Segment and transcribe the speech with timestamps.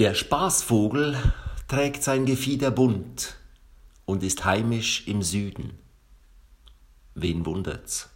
[0.00, 1.14] Der Spaßvogel
[1.68, 3.36] trägt sein Gefieder bunt
[4.06, 5.78] und ist heimisch im Süden.
[7.14, 8.08] Wen wundert's?